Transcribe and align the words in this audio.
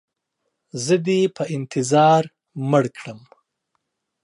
زه 0.85 0.95
دې 1.05 1.19
په 1.35 1.43
انتظار 1.55 2.23
مړ 2.69 2.83
کړم. 2.97 3.19